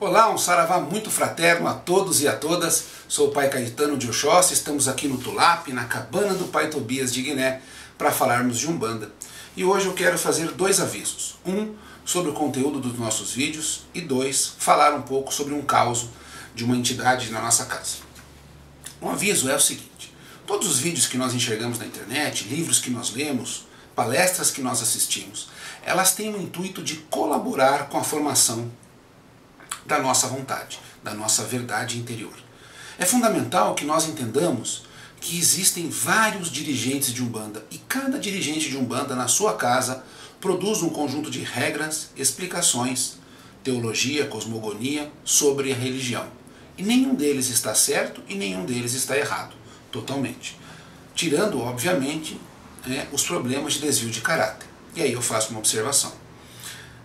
[0.00, 2.86] Olá, um saravá muito fraterno a todos e a todas.
[3.06, 7.12] Sou o Pai Caetano de Oxóssi, estamos aqui no Tulap, na cabana do Pai Tobias
[7.12, 7.60] de Guiné,
[7.98, 9.12] para falarmos de Umbanda.
[9.54, 11.36] E hoje eu quero fazer dois avisos.
[11.44, 16.06] Um, sobre o conteúdo dos nossos vídeos e dois, falar um pouco sobre um caos
[16.54, 17.96] de uma entidade na nossa casa.
[19.02, 20.14] Um aviso é o seguinte,
[20.46, 24.80] todos os vídeos que nós enxergamos na internet, livros que nós lemos, palestras que nós
[24.80, 25.50] assistimos,
[25.84, 28.70] elas têm o intuito de colaborar com a formação
[29.90, 32.32] da nossa vontade, da nossa verdade interior.
[32.96, 34.84] É fundamental que nós entendamos
[35.20, 40.04] que existem vários dirigentes de Umbanda e cada dirigente de Umbanda na sua casa
[40.40, 43.18] produz um conjunto de regras, explicações,
[43.64, 46.26] teologia, cosmogonia sobre a religião.
[46.78, 49.54] E nenhum deles está certo e nenhum deles está errado,
[49.90, 50.56] totalmente.
[51.16, 52.40] Tirando, obviamente,
[52.88, 54.68] é, os problemas de desvio de caráter.
[54.94, 56.12] E aí eu faço uma observação.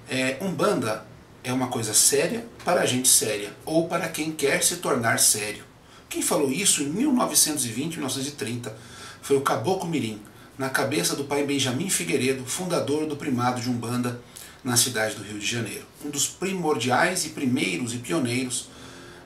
[0.07, 1.05] É, Umbanda
[1.45, 5.63] é uma coisa séria para a gente séria, ou para quem quer se tornar sério.
[6.09, 8.75] Quem falou isso em 1920 1930
[9.21, 10.19] foi o Caboclo Mirim,
[10.57, 14.19] na cabeça do pai Benjamin Figueiredo, fundador do primado de Umbanda
[14.63, 15.85] na cidade do Rio de Janeiro.
[16.03, 18.69] Um dos primordiais e primeiros e pioneiros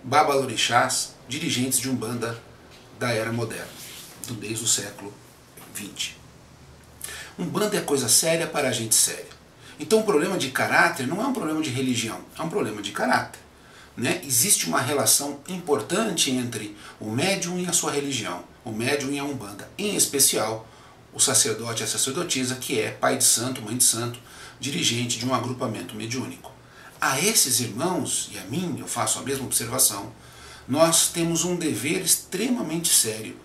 [0.03, 2.37] babalorixás, dirigentes de Umbanda
[2.99, 3.69] da era moderna,
[4.41, 5.13] desde o século
[5.73, 6.15] XX.
[7.37, 9.38] Umbanda é coisa séria para a gente séria.
[9.79, 12.91] Então o problema de caráter não é um problema de religião, é um problema de
[12.91, 13.39] caráter.
[13.95, 14.21] Né?
[14.25, 19.23] Existe uma relação importante entre o médium e a sua religião, o médium e a
[19.23, 20.67] Umbanda, em especial
[21.13, 24.19] o sacerdote e a sacerdotisa, que é pai de santo, mãe de santo,
[24.59, 26.51] dirigente de um agrupamento mediúnico.
[27.01, 30.11] A esses irmãos, e a mim, eu faço a mesma observação,
[30.67, 33.35] nós temos um dever extremamente sério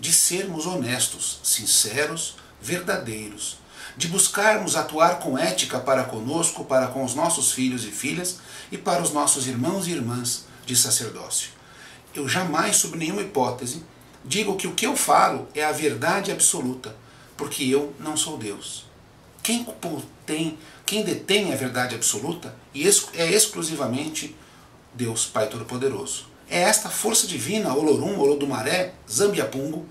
[0.00, 3.58] de sermos honestos, sinceros, verdadeiros,
[3.96, 8.38] de buscarmos atuar com ética para conosco, para com os nossos filhos e filhas
[8.70, 11.50] e para os nossos irmãos e irmãs de sacerdócio.
[12.14, 13.82] Eu jamais, sob nenhuma hipótese,
[14.24, 16.94] digo que o que eu falo é a verdade absoluta,
[17.36, 18.86] porque eu não sou Deus.
[19.42, 19.66] Quem
[20.24, 24.36] tem, quem detém a verdade absoluta é exclusivamente
[24.94, 26.26] Deus, Pai Todo-Poderoso.
[26.48, 29.86] É esta força divina, Olorum, Olodumaré, Zambiapungo,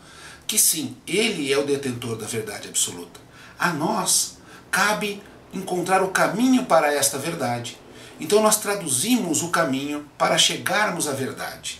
[0.45, 3.19] que sim, ele é o detentor da verdade absoluta.
[3.61, 4.39] A nós
[4.71, 5.21] cabe
[5.53, 7.77] encontrar o caminho para esta verdade.
[8.19, 11.79] Então nós traduzimos o caminho para chegarmos à verdade.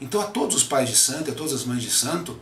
[0.00, 2.38] Então a todos os pais de santo, a todas as mães de santo,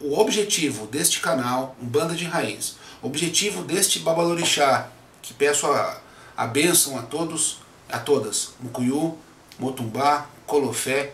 [0.00, 4.88] o objetivo deste canal, um banda de raiz, o objetivo deste babalorixá,
[5.20, 6.00] que peço a,
[6.34, 7.58] a bênção a todos,
[7.90, 9.18] a todas, Mucuyu,
[9.58, 11.12] Motumbá, Colofé,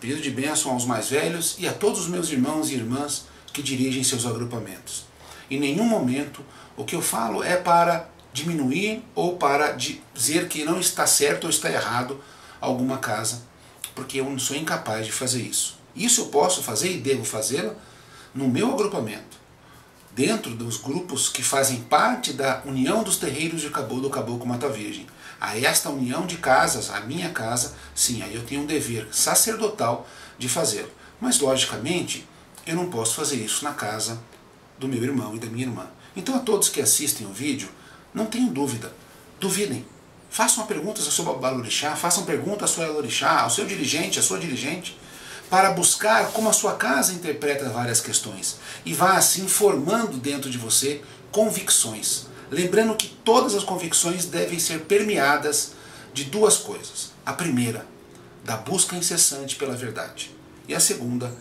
[0.00, 3.62] pedido de bênção aos mais velhos e a todos os meus irmãos e irmãs que
[3.62, 5.10] dirigem seus agrupamentos.
[5.52, 6.42] Em nenhum momento
[6.78, 11.50] o que eu falo é para diminuir ou para dizer que não está certo ou
[11.50, 12.18] está errado
[12.58, 13.42] alguma casa,
[13.94, 15.78] porque eu não sou incapaz de fazer isso.
[15.94, 17.76] Isso eu posso fazer e devo fazê-lo
[18.34, 19.36] no meu agrupamento,
[20.12, 24.70] dentro dos grupos que fazem parte da União dos Terreiros de Cabo do Caboclo Mata
[24.70, 25.06] Virgem.
[25.38, 30.08] A esta união de casas, a minha casa, sim, aí eu tenho um dever sacerdotal
[30.38, 30.90] de fazê-lo.
[31.20, 32.26] Mas, logicamente,
[32.66, 34.18] eu não posso fazer isso na casa
[34.82, 35.86] do meu irmão e da minha irmã.
[36.16, 37.68] Então a todos que assistem o vídeo,
[38.12, 38.92] não tenham dúvida,
[39.40, 39.86] duvidem.
[40.28, 44.38] Façam perguntas ao seu balorixá, façam perguntas ao seu alorixá, ao seu dirigente, à sua
[44.38, 44.98] dirigente,
[45.48, 48.56] para buscar como a sua casa interpreta várias questões.
[48.84, 52.26] E vá assim formando dentro de você convicções.
[52.50, 55.72] Lembrando que todas as convicções devem ser permeadas
[56.12, 57.12] de duas coisas.
[57.24, 57.86] A primeira,
[58.44, 60.34] da busca incessante pela verdade.
[60.66, 61.32] E a segunda,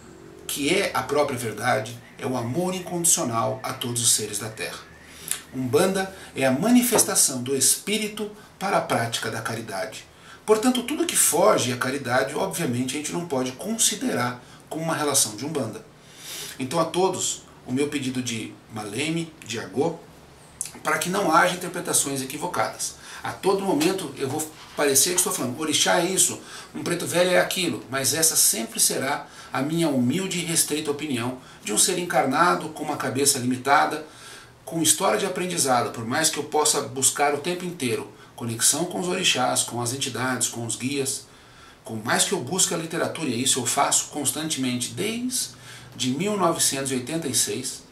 [0.51, 4.79] que é a própria verdade, é o amor incondicional a todos os seres da Terra.
[5.55, 8.29] Umbanda é a manifestação do Espírito
[8.59, 10.05] para a prática da caridade.
[10.45, 15.37] Portanto, tudo que foge à caridade, obviamente, a gente não pode considerar como uma relação
[15.37, 15.85] de Umbanda.
[16.59, 19.99] Então, a todos, o meu pedido de Maleme, de Agô,
[20.83, 22.95] para que não haja interpretações equivocadas.
[23.23, 26.39] A todo momento eu vou parecer que estou falando, orixá é isso,
[26.73, 31.37] um preto velho é aquilo, mas essa sempre será a minha humilde e restrita opinião
[31.63, 34.05] de um ser encarnado com uma cabeça limitada,
[34.65, 38.99] com história de aprendizado, por mais que eu possa buscar o tempo inteiro conexão com
[38.99, 41.27] os orixás, com as entidades, com os guias,
[41.83, 47.83] com mais que eu busque a literatura, e isso eu faço constantemente desde 1986,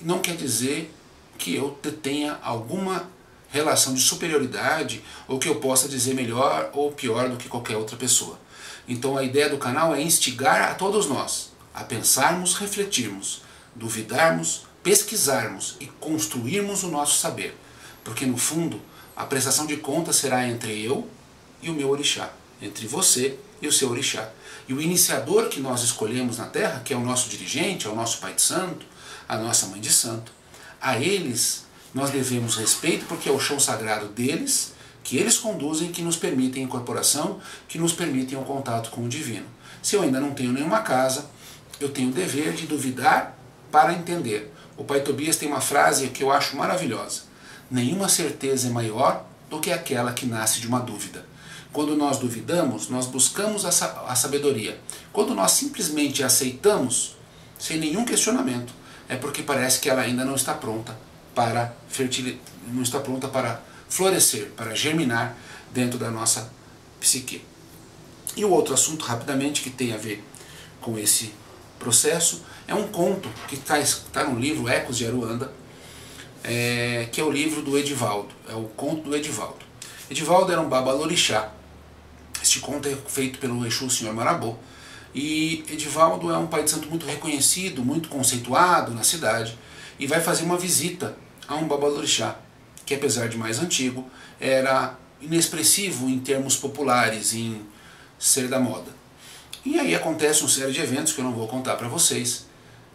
[0.00, 0.90] não quer dizer
[1.36, 3.10] que eu tenha alguma
[3.50, 7.96] relação de superioridade ou que eu possa dizer melhor ou pior do que qualquer outra
[7.96, 8.38] pessoa.
[8.86, 13.42] Então a ideia do canal é instigar a todos nós a pensarmos, refletirmos,
[13.72, 17.56] duvidarmos, pesquisarmos e construirmos o nosso saber.
[18.02, 18.80] Porque no fundo,
[19.14, 21.08] a prestação de contas será entre eu
[21.62, 22.32] e o meu orixá.
[22.60, 24.30] entre você e o seu orixá.
[24.66, 27.94] E o iniciador que nós escolhemos na Terra, que é o nosso dirigente, é o
[27.94, 28.84] nosso Pai de Santo,
[29.28, 30.32] a nossa Mãe de Santo,
[30.80, 36.02] a eles nós devemos respeito porque é o chão sagrado deles, que eles conduzem, que
[36.02, 39.46] nos permitem incorporação, que nos permitem o um contato com o divino.
[39.82, 41.26] Se eu ainda não tenho nenhuma casa,
[41.80, 43.38] eu tenho o dever de duvidar
[43.70, 44.52] para entender.
[44.76, 47.22] O Pai Tobias tem uma frase que eu acho maravilhosa.
[47.70, 51.24] Nenhuma certeza é maior do que aquela que nasce de uma dúvida.
[51.72, 54.78] Quando nós duvidamos, nós buscamos a sabedoria.
[55.12, 57.16] Quando nós simplesmente aceitamos,
[57.58, 58.72] sem nenhum questionamento,
[59.08, 61.07] é porque parece que ela ainda não está pronta
[61.38, 61.72] para
[62.66, 65.36] não está pronta para florescer, para germinar
[65.72, 66.52] dentro da nossa
[66.98, 67.44] psique.
[68.36, 70.24] E o outro assunto, rapidamente, que tem a ver
[70.80, 71.32] com esse
[71.78, 73.80] processo, é um conto que está
[74.12, 75.52] tá no livro Ecos de Aruanda,
[76.42, 79.64] é, que é o livro do Edivaldo, é o conto do Edivaldo.
[80.10, 81.52] Edivaldo era um babalorixá.
[82.42, 84.56] Este conto é feito pelo Exu Senhor Marabô.
[85.14, 89.56] E Edivaldo é um pai de santo muito reconhecido, muito conceituado na cidade,
[90.00, 91.16] e vai fazer uma visita
[91.48, 92.36] a um babalorixá,
[92.84, 94.04] que apesar de mais antigo,
[94.38, 97.62] era inexpressivo em termos populares, em
[98.18, 98.98] ser da moda.
[99.64, 102.46] E aí acontece uma série de eventos que eu não vou contar para vocês,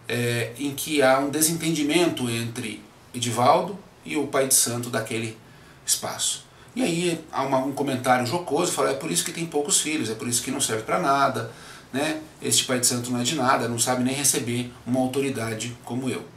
[0.08, 2.82] é, em que há um desentendimento entre
[3.14, 5.38] Edivaldo e o pai de santo daquele
[5.86, 6.46] espaço.
[6.76, 10.10] E aí há uma, um comentário jocoso, fala, é por isso que tem poucos filhos,
[10.10, 11.52] é por isso que não serve para nada,
[11.92, 12.22] né?
[12.42, 16.10] este pai de santo não é de nada, não sabe nem receber uma autoridade como
[16.10, 16.33] eu.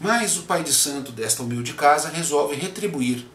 [0.00, 3.26] Mas o pai de santo desta humilde casa resolve retribuir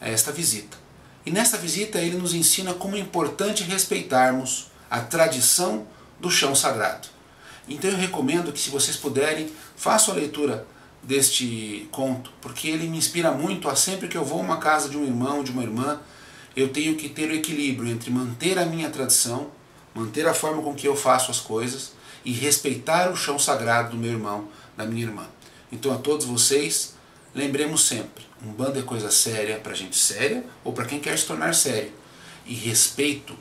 [0.00, 0.78] esta visita.
[1.26, 5.86] E nesta visita ele nos ensina como é importante respeitarmos a tradição
[6.20, 7.08] do chão sagrado.
[7.68, 10.66] Então eu recomendo que se vocês puderem, façam a leitura
[11.02, 14.88] deste conto, porque ele me inspira muito a sempre que eu vou a uma casa
[14.88, 16.00] de um irmão, de uma irmã,
[16.54, 19.50] eu tenho que ter o equilíbrio entre manter a minha tradição,
[19.94, 21.92] manter a forma com que eu faço as coisas
[22.24, 25.26] e respeitar o chão sagrado do meu irmão, da minha irmã.
[25.70, 26.94] Então a todos vocês,
[27.34, 31.26] lembremos sempre, um bando é coisa séria para gente séria ou para quem quer se
[31.26, 31.92] tornar sério.
[32.46, 33.36] E respeito,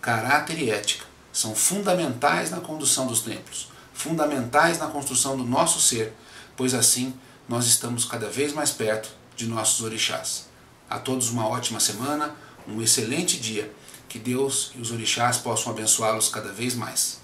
[0.00, 6.12] caráter e ética são fundamentais na condução dos templos, fundamentais na construção do nosso ser,
[6.56, 7.14] pois assim
[7.48, 10.46] nós estamos cada vez mais perto de nossos orixás.
[10.88, 12.34] A todos uma ótima semana,
[12.66, 13.70] um excelente dia.
[14.08, 17.18] Que Deus e os orixás possam abençoá-los cada vez mais.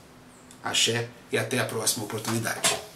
[0.63, 2.92] Axé e até a próxima oportunidade.